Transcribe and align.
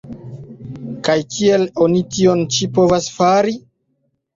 Kaj 1.09 1.17
kiel 1.37 1.67
oni 1.87 2.03
tion 2.19 2.45
ĉi 2.59 2.75
povas 2.83 3.15
fari? 3.23 3.61